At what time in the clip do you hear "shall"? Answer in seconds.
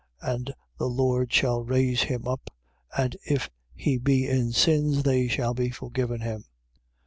1.31-1.61, 5.27-5.53